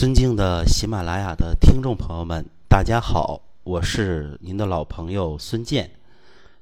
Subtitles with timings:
[0.00, 5.90] 尊敬的喜马拉雅的听众朋友们，大家好，我是您的老朋友孙健。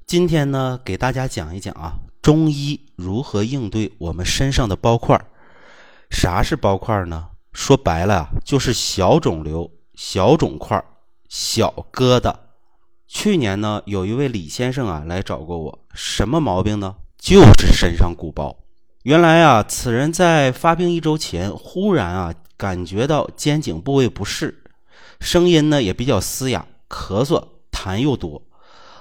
[0.04, 5.24] 今天呢，给大家讲一讲啊，中医如何应对我们身上的包块。
[6.10, 7.28] 啥是包块呢？
[7.52, 10.84] 说白了啊，就是小肿瘤、小肿块、
[11.28, 12.34] 小疙瘩。
[13.06, 16.96] 去年呢，有一位李先生啊来找过我，什么毛病呢？
[17.16, 18.56] 就是身上鼓包。
[19.04, 24.62] 原来啊，此人在发病一周前，忽然啊感觉到肩颈部位不适，
[25.20, 28.42] 声音呢也比较嘶哑，咳嗽痰又多。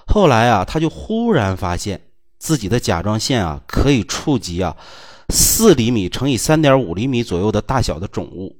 [0.06, 2.00] 后来啊，他就忽然发现
[2.38, 4.78] 自己的甲状腺啊可以触及啊
[5.30, 8.56] 四厘米乘以三点五厘米左右的大小的肿物，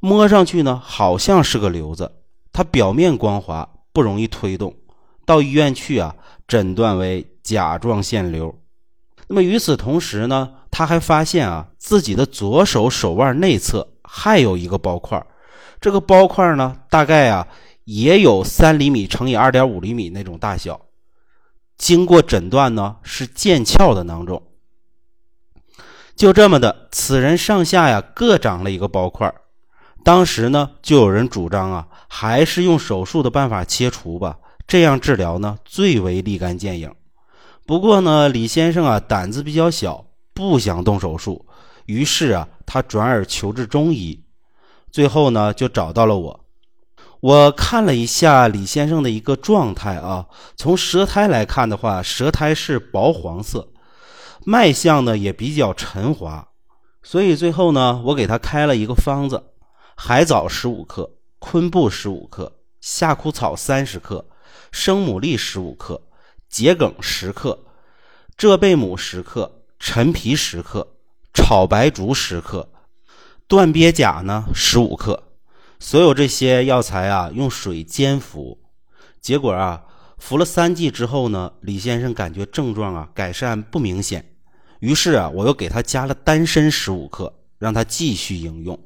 [0.00, 2.10] 摸上去呢好像是个瘤子，
[2.50, 4.74] 它表面光滑，不容易推动。
[5.26, 6.16] 到医院去啊，
[6.48, 8.58] 诊断为甲状腺瘤。
[9.28, 15.24] 那么与此同时呢，他还发现啊，自己的左手手腕内侧还有一个包块，
[15.80, 17.46] 这个包块呢，大概啊
[17.84, 20.80] 也有三厘米乘以二点五厘米那种大小。
[21.76, 24.42] 经过诊断呢，是腱鞘的囊肿。
[26.16, 29.32] 就这么的，此人上下呀各长了一个包块。
[30.02, 36.94] 当时呢，就有人主张啊，还是用手术的办法切除吧，这样治疗呢最为立竿见影。
[37.66, 41.46] 不过呢，李先生啊胆子比较小，不想动手术，
[41.86, 44.24] 于是啊他转而求治中医，
[44.90, 46.44] 最后呢就找到了我。
[47.20, 53.68] 我看了一下李先生的一个状态啊，从舌苔来看的话，舌苔是薄黄色，
[54.44, 56.48] 脉象呢也比较沉滑，
[57.02, 59.42] 所以最后呢我给他开了一个方子：
[59.96, 64.26] 海藻十五克，昆布十五克，夏枯草三十克，
[64.70, 66.02] 生牡蛎十五克。
[66.54, 67.64] 桔梗十克，
[68.36, 70.86] 浙贝母十克，陈皮十克，
[71.34, 72.70] 炒白术十克，
[73.48, 75.20] 断鳖甲呢十五克。
[75.80, 78.56] 所有这些药材啊，用水煎服。
[79.20, 79.82] 结果啊，
[80.18, 84.24] 服了三剂之后呢，李先生感觉症状啊改善不明显。
[84.78, 88.78] 于是啊，我又给他加了丹参十五克，让他继续应用。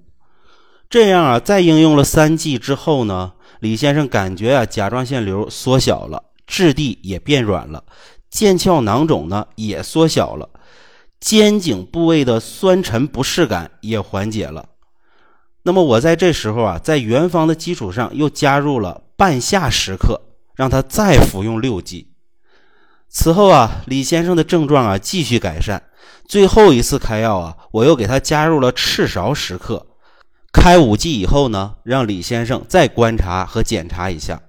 [0.89, 6.25] 这样啊，再应用了三剂之后呢，李先生感觉啊甲状腺瘤缩小了。
[6.47, 7.85] 质地也变软了，
[8.33, 10.49] 腱鞘囊肿呢也缩小了，
[11.21, 14.71] 肩颈部位的酸沉不适感也缓解了。
[15.63, 20.21] 那么我在这时候啊，在原方的基础上又加入了半夏十克，
[20.55, 22.13] 让他再服用六剂。
[23.09, 25.83] 此后啊，李先生的症状啊继续改善。
[26.27, 29.87] 最后一次开药啊，我又给他加入了赤芍十克。
[30.53, 34.41] 开五剂以后呢，让李先生再观察和检查一下。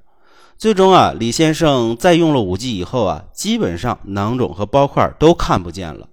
[0.57, 6.07] 最终啊，李先生再用了五剂以后啊，基本上囊肿和包块都看不见了。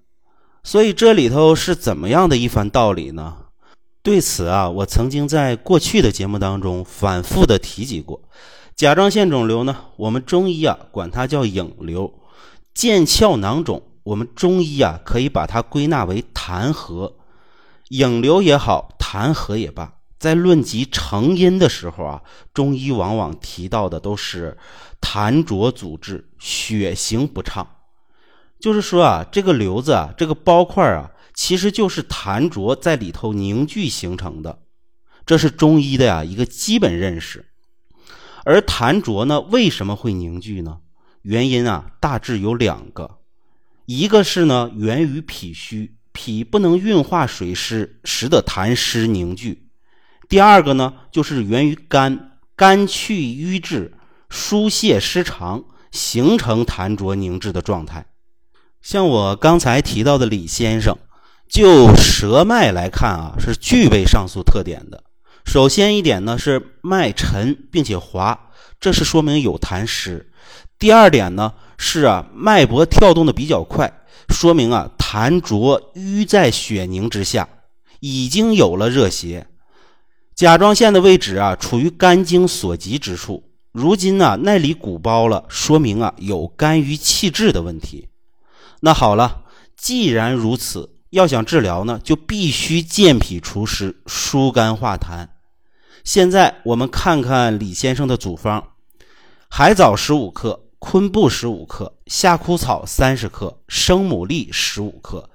[0.65, 3.37] 所以这里头是怎么样的一番道理呢？
[4.03, 8.21] 对此啊，我曾经在过去的节目当中反复的提及过。
[8.75, 12.11] 甲状腺肿瘤呢，我们中医啊管它叫影瘤；
[12.75, 17.15] 腱鞘囊肿，我们中医啊可以把它归纳为痰核。
[17.91, 19.93] 影瘤也好，痰核也罢。
[20.19, 22.23] 在论及成因的时候啊，
[22.55, 24.57] 中医往往提到的都是
[25.01, 27.67] 痰浊阻滞、血行不畅。
[28.65, 34.59] 就是说啊，这个瘤子啊，这个包块啊，其实就是痰浊在里头凝聚形成的。
[35.27, 37.45] 这是中医的呀一个基本认识。
[38.43, 40.79] 而痰浊呢，为什么会凝聚呢？
[41.21, 43.19] 原因啊，大致有两个，
[43.85, 49.69] 一个是呢源于脾虚，脾不能运化水湿，使得痰湿凝聚。
[50.27, 53.93] 第二个呢，就是源于肝，肝气瘀滞，
[54.31, 58.07] 疏泄失常，形成痰浊凝滞的状态。
[58.85, 60.95] 像我刚才提到的李先生，
[61.49, 65.03] 就舌脉来看啊，是具备上述特点的。
[65.47, 68.39] 首先一点呢，是脉沉并且滑，
[68.79, 70.31] 这是说明有痰湿。
[70.79, 73.91] 第二点呢，是啊，脉搏跳动的比较快，
[74.29, 77.49] 说明啊，痰浊淤在血凝之下，
[78.01, 79.47] 已经有了热邪。
[80.35, 83.45] 甲状腺的位置啊，处于肝经所及之处。
[83.73, 88.09] 如今呢，那里鼓包了，说明啊有肝郁气滞的问题。
[88.85, 89.45] 那好了，
[89.79, 95.27] 既然如此，要想治疗呢，就必须健脾除湿、疏肝化痰。
[96.05, 98.63] 现在我们看看李先生的组方：
[99.49, 105.31] 海藻十五克，昆布十五克，夏枯草三十克，生牡蛎十五克，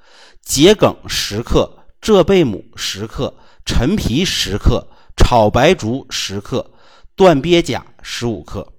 [0.45, 3.33] 桔梗十克，浙贝母十克。
[3.65, 4.87] 陈皮十克，
[5.17, 6.71] 炒白术十克，
[7.15, 8.71] 断鳖甲十五克。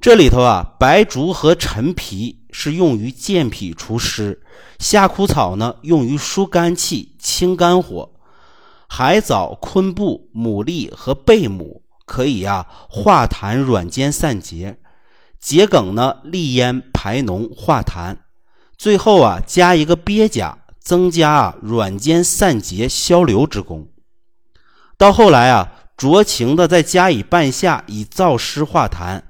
[0.00, 4.40] 这里头啊，白术和陈皮是用于健脾除湿，
[4.78, 8.12] 夏枯草呢用于疏肝气、清肝火，
[8.88, 14.78] 海藻、昆布、牡蛎和贝母可以呀化痰软坚散结，
[15.40, 18.18] 桔梗呢利咽排脓化痰，
[18.78, 23.88] 最后啊加一个鳖甲，增加啊软坚散结消流之功。
[24.96, 29.22] 到后来啊酌情的再加以半夏以燥湿化痰，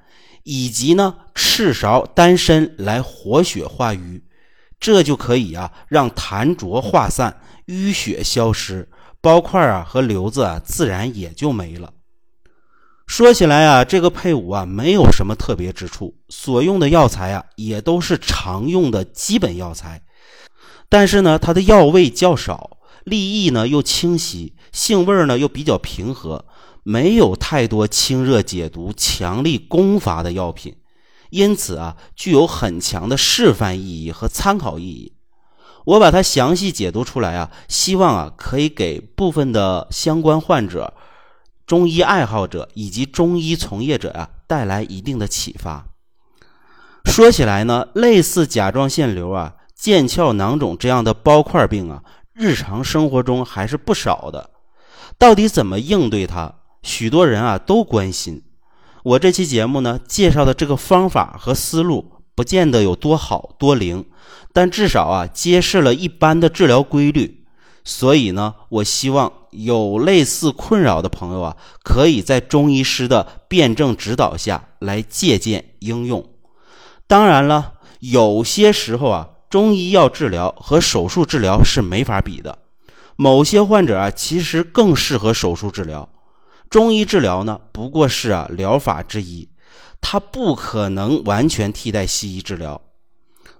[0.43, 4.23] 以及呢赤芍丹参来活血化瘀。
[4.79, 8.89] 这就可以啊，让痰浊化散，淤血消失，
[9.21, 11.93] 包块啊和瘤子啊自然也就没了。
[13.07, 20.01] 说起来啊，这个配伍啊没有什么特别之处，所用的药材啊也都是常用的基本药材，
[20.89, 26.45] 但是呢，它的药味较少，利益呢又清晰，性味呢又比较平和，
[26.83, 30.75] 没有太多清热解毒、强力攻伐的药品。
[31.35, 35.11] 因此啊，具有很强的示范意义和参考意义。
[35.83, 40.93] 我把它详细解读出来啊，希望啊可以给部分的相关患者、
[41.67, 45.85] 中医爱好者以及中医从业者啊带来一定的启发。
[47.03, 52.01] 说起来呢，类似甲状腺瘤啊、腱鞘囊肿这样的包块病啊，
[52.33, 54.51] 日常生活中还是不少的。
[55.19, 56.53] 到底怎么应对它？
[56.81, 58.41] 许多人啊都关心。
[59.05, 64.03] 我这期节目呢，介绍的这个方法和思路，不见得有多好多灵，
[64.51, 67.45] 但至少啊，揭示了一般的治疗规律。
[67.83, 76.27] 所以呢，我希望有类似困扰的朋友啊，可以在中医师的辩证指导下来借鉴应用。
[77.05, 82.57] 当然了，有些时候啊，中医药治疗和手术治疗是没法比的。
[83.15, 86.09] 某些患者啊，其实更适合手术治疗。
[86.75, 89.47] 中医治疗呢，不过是啊疗法之一，
[90.01, 92.81] 它不可能完全替代西医治疗。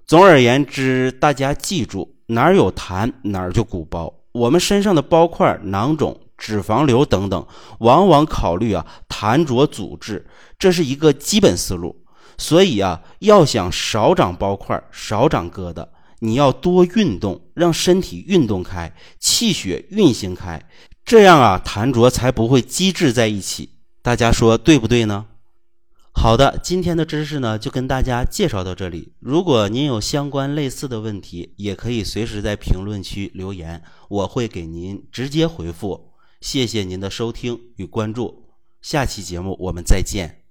[0.05, 4.13] 总而言之，大家记住，哪儿有痰哪儿就鼓包。
[4.33, 7.47] 我们身上的包块、囊肿、脂肪瘤等等，
[7.79, 10.27] 往往考虑啊痰浊阻滞，
[10.59, 11.95] 这是一个基本思路。
[12.37, 15.87] 所以啊，要想少长包块、少长疙瘩，
[16.19, 20.61] 你要多运动，让身体运动开，气血运行开。
[21.05, 23.69] 这样啊，痰浊才不会积滞在一起。
[24.01, 25.27] 大家说对不对呢？
[26.11, 29.13] 好的，今天的知识呢就跟大家介绍到这里。
[29.19, 36.13] 如果您有相关类似的问题，也可以随时在评论区留言，我会给您直接回复。
[36.41, 38.45] 谢谢您的收听与关注，
[38.81, 40.44] 下期节目我们再见。